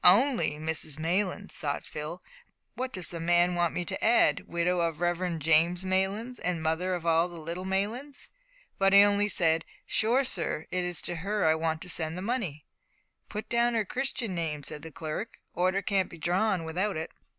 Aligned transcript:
"Only 0.03 0.53
Mrs 0.53 0.97
Maylands!" 0.97 1.53
thought 1.53 1.85
Phil; 1.85 2.23
"does 2.91 3.11
the 3.11 3.19
man 3.19 3.53
want 3.53 3.71
me 3.71 3.85
to 3.85 4.03
add 4.03 4.37
`widow 4.49 4.79
of 4.83 4.95
the 4.97 5.01
Reverend 5.03 5.43
James 5.43 5.85
Maylands, 5.85 6.39
and 6.39 6.63
mother 6.63 6.95
of 6.95 7.05
all 7.05 7.27
the 7.29 7.39
little 7.39 7.65
Maylands?'" 7.65 8.31
but 8.79 8.93
he 8.93 9.03
only 9.03 9.27
said, 9.29 9.63
"Sure, 9.85 10.23
sir, 10.25 10.65
it's 10.71 11.03
to 11.03 11.17
her 11.17 11.45
I 11.45 11.53
want 11.53 11.83
to 11.83 11.87
send 11.89 12.17
the 12.17 12.23
money." 12.23 12.65
"Put 13.29 13.47
down 13.47 13.75
her 13.75 13.85
Christian 13.85 14.33
name;" 14.33 14.63
said 14.63 14.81
the 14.81 14.89
clerk; 14.91 15.37
"order 15.53 15.83
can't 15.83 16.09
be 16.09 16.17
drawn 16.17 16.63
without 16.63 16.97
it." 16.97 17.11